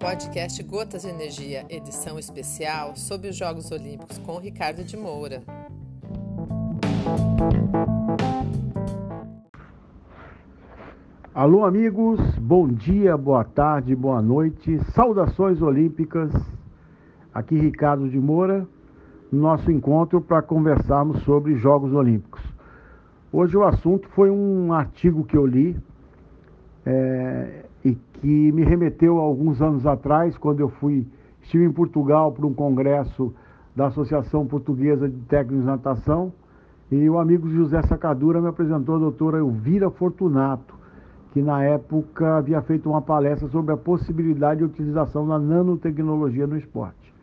[0.00, 5.42] podcast Gotas de Energia, edição especial sobre os Jogos Olímpicos com Ricardo de Moura.
[11.34, 16.32] Alô, amigos, bom dia, boa tarde, boa noite, saudações olímpicas.
[17.34, 18.66] Aqui Ricardo de Moura,
[19.30, 22.40] nosso encontro para conversarmos sobre Jogos Olímpicos.
[23.30, 25.78] Hoje o assunto foi um artigo que eu li
[26.86, 27.66] é,
[28.20, 31.06] que me remeteu a alguns anos atrás, quando eu fui,
[31.42, 33.34] estive em Portugal para um congresso
[33.74, 36.32] da Associação Portuguesa de Técnicos de Natação,
[36.90, 40.74] e o amigo José Sacadura me apresentou a doutora Elvira Fortunato,
[41.32, 46.58] que na época havia feito uma palestra sobre a possibilidade de utilização da nanotecnologia no
[46.58, 47.14] esporte.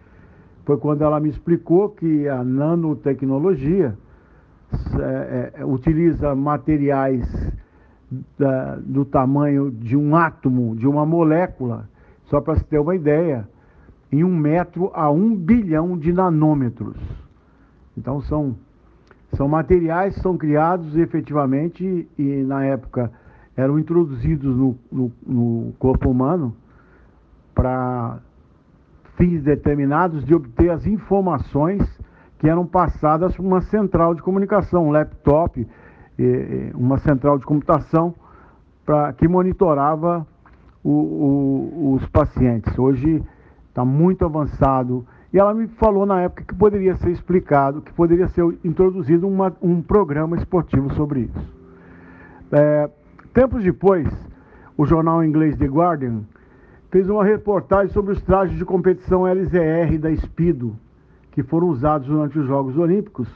[0.65, 3.97] Foi quando ela me explicou que a nanotecnologia
[4.99, 7.25] é, é, utiliza materiais
[8.37, 11.89] da, do tamanho de um átomo, de uma molécula,
[12.25, 13.47] só para se ter uma ideia,
[14.11, 16.97] em um metro a um bilhão de nanômetros.
[17.97, 18.55] Então são,
[19.33, 23.11] são materiais que são criados efetivamente e na época
[23.55, 26.55] eram introduzidos no, no, no corpo humano
[27.53, 28.19] para
[29.15, 31.81] fins determinados de obter as informações
[32.37, 35.67] que eram passadas por uma central de comunicação, um laptop,
[36.73, 38.13] uma central de computação
[38.85, 40.25] pra, que monitorava
[40.83, 42.77] o, o, os pacientes.
[42.77, 43.23] Hoje
[43.67, 45.05] está muito avançado.
[45.31, 49.53] E ela me falou na época que poderia ser explicado, que poderia ser introduzido uma,
[49.61, 51.57] um programa esportivo sobre isso.
[52.51, 52.89] É,
[53.33, 54.07] tempos depois,
[54.77, 56.21] o jornal inglês The Guardian
[56.89, 60.75] fez uma reportagem sobre os trajes de competição LZR da Speedo,
[61.31, 63.27] que foram usados durante os Jogos Olímpicos,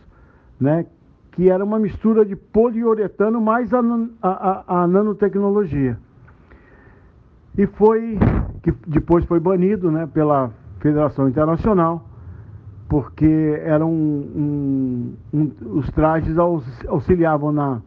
[0.59, 0.85] né,
[1.31, 3.79] que era uma mistura de poliuretano mais a,
[4.21, 5.97] a, a, nanotecnologia.
[7.57, 8.17] E foi,
[8.61, 12.05] que depois foi banido né, pela Federação Internacional,
[12.89, 16.37] porque eram um, um, os trajes
[16.87, 17.81] auxiliavam na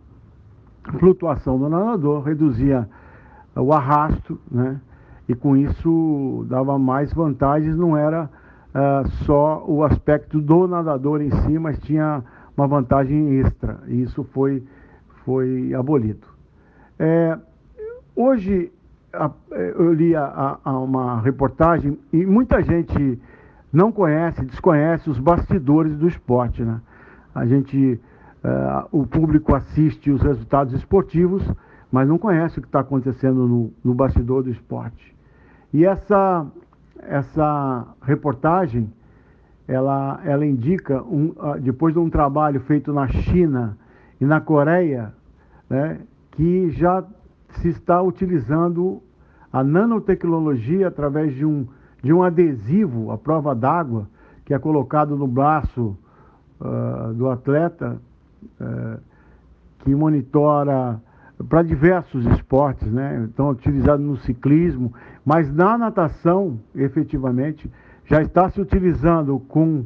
[0.99, 2.89] flutuação do nadador, reduzia
[3.55, 4.81] o arrasto, né,
[5.29, 8.25] e com isso dava mais vantagens, não era
[8.75, 12.23] uh, só o aspecto do nadador em si, mas tinha
[12.57, 14.63] uma vantagem extra, e isso foi,
[15.25, 16.27] foi abolido.
[16.99, 17.39] É,
[18.15, 18.73] hoje,
[19.13, 23.21] a, eu li a, a uma reportagem e muita gente
[23.73, 26.63] não conhece, desconhece os bastidores do esporte.
[26.63, 26.81] Né?
[27.35, 28.01] A gente,
[28.45, 31.43] uh, o público assiste os resultados esportivos,
[31.91, 35.15] mas não conhece o que está acontecendo no, no bastidor do esporte.
[35.73, 36.47] E essa,
[37.03, 38.93] essa reportagem
[39.67, 43.77] ela, ela indica, um, depois de um trabalho feito na China
[44.21, 45.13] e na Coreia,
[45.69, 46.01] né,
[46.33, 47.05] que já
[47.61, 49.03] se está utilizando
[49.53, 51.67] a nanotecnologia através de um,
[52.03, 54.09] de um adesivo à prova d'água,
[54.45, 55.97] que é colocado no braço
[56.61, 57.99] uh, do atleta,
[58.61, 59.01] uh,
[59.79, 61.01] que monitora
[61.49, 63.28] para diversos esportes, né?
[63.28, 64.93] Então, utilizado no ciclismo,
[65.25, 67.71] mas na natação, efetivamente,
[68.06, 69.84] já está se utilizando com,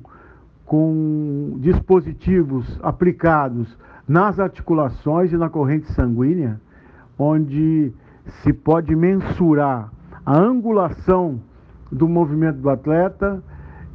[0.66, 3.76] com dispositivos aplicados
[4.06, 6.60] nas articulações e na corrente sanguínea,
[7.18, 7.92] onde
[8.42, 9.90] se pode mensurar
[10.24, 11.40] a angulação
[11.90, 13.42] do movimento do atleta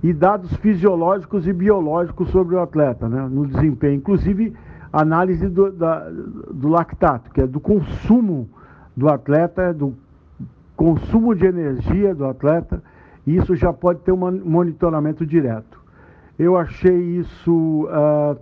[0.01, 3.95] e dados fisiológicos e biológicos sobre o atleta, né, no desempenho.
[3.95, 4.53] Inclusive,
[4.93, 8.47] análise do, da, do lactato, que é do consumo
[8.95, 9.95] do atleta, do
[10.75, 12.81] consumo de energia do atleta
[13.25, 15.81] e isso já pode ter um monitoramento direto.
[16.37, 18.37] Eu achei isso uh,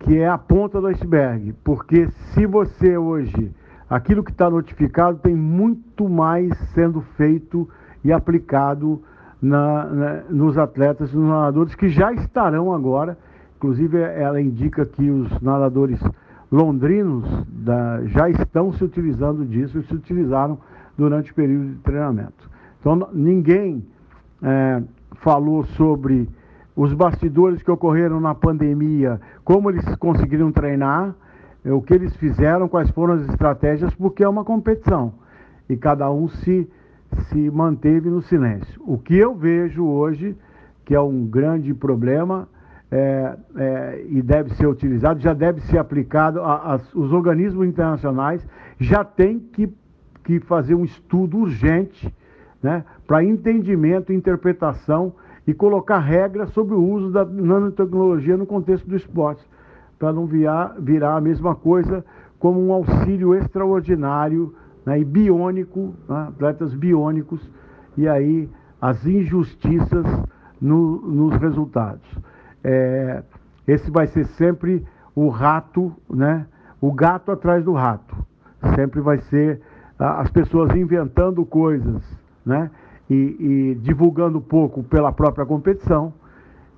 [0.00, 3.52] que é a ponta do iceberg, porque se você hoje,
[3.88, 7.68] aquilo que está notificado, tem muito mais sendo feito
[8.02, 9.02] e aplicado
[9.40, 13.18] na, na, nos atletas, nos nadadores que já estarão agora.
[13.56, 15.98] Inclusive, ela indica que os nadadores
[16.50, 20.58] londrinos da, já estão se utilizando disso e se utilizaram
[20.96, 22.50] durante o período de treinamento.
[22.80, 23.84] Então, ninguém
[24.42, 24.82] é,
[25.16, 26.28] falou sobre
[26.74, 31.14] os bastidores que ocorreram na pandemia, como eles conseguiram treinar,
[31.64, 35.14] é, o que eles fizeram, quais foram as estratégias, porque é uma competição.
[35.68, 36.70] E cada um se,
[37.28, 38.80] se manteve no silêncio.
[38.86, 40.36] O que eu vejo hoje,
[40.84, 42.46] que é um grande problema,
[42.90, 48.46] é, é, e deve ser utilizado, já deve ser aplicado, a, a, os organismos internacionais
[48.78, 49.72] já têm que,
[50.24, 52.12] que fazer um estudo urgente
[52.62, 55.12] né, para entendimento, interpretação
[55.46, 59.44] e colocar regras sobre o uso da nanotecnologia no contexto do esporte,
[59.98, 62.04] para não virar, virar a mesma coisa
[62.38, 64.54] como um auxílio extraordinário
[64.84, 67.40] né, e biônico, né, atletas biônicos,
[67.96, 68.48] e aí
[68.80, 70.06] as injustiças
[70.60, 72.06] no, nos resultados.
[72.68, 73.22] É,
[73.68, 74.84] esse vai ser sempre
[75.14, 76.46] o rato, né?
[76.80, 78.16] O gato atrás do rato.
[78.74, 79.60] Sempre vai ser
[79.96, 82.02] as pessoas inventando coisas,
[82.44, 82.68] né?
[83.08, 86.12] E, e divulgando pouco pela própria competição.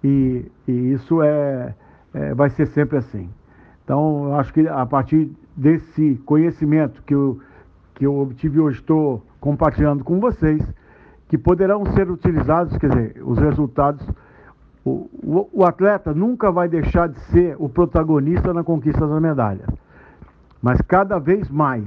[0.04, 1.74] E, e isso é,
[2.12, 3.30] é, vai ser sempre assim.
[3.82, 7.40] Então, acho que a partir desse conhecimento que eu,
[7.94, 10.62] que eu obtive hoje, estou compartilhando com vocês,
[11.28, 14.06] que poderão ser utilizados, quer dizer, os resultados.
[14.88, 19.68] O, o, o, atleta nunca vai deixar de ser o protagonista na conquista das medalhas,
[20.62, 21.84] mas cada vez mais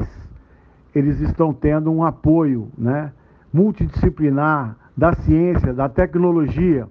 [0.94, 3.12] eles estão tendo um apoio né,
[3.52, 6.88] multidisciplinar da ciência, da tecnologia,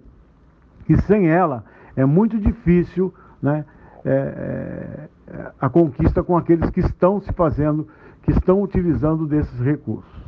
[0.88, 1.64] e sem ela
[1.94, 3.64] é muito difícil né,
[4.04, 7.86] é, é, a conquista com aqueles que estão se fazendo,
[8.22, 10.20] que estão utilizando desses recursos.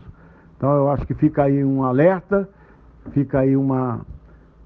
[0.57, 2.49] Então eu acho que fica aí um alerta,
[3.11, 4.03] fica aí uma,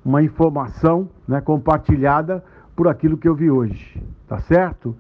[0.06, 2.42] uma informação né, compartilhada
[2.76, 4.94] por aquilo que eu vi hoje, tá certo?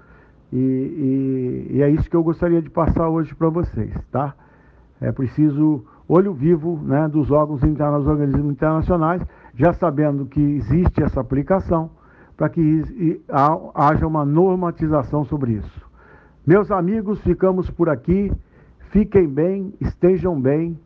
[0.52, 4.34] E, e, e é isso que eu gostaria de passar hoje para vocês, tá?
[5.00, 9.22] É preciso olho vivo né, dos órgãos internos, organismos internacionais,
[9.54, 11.88] já sabendo que existe essa aplicação,
[12.36, 13.22] para que
[13.74, 15.86] haja uma normatização sobre isso.
[16.44, 18.32] Meus amigos, ficamos por aqui.
[18.90, 20.78] Fiquem bem, estejam bem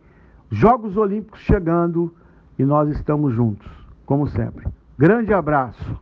[0.50, 2.12] Jogos Olímpicos chegando
[2.58, 3.69] e nós estamos juntos,
[4.10, 4.66] como sempre.
[4.98, 6.00] Grande abraço.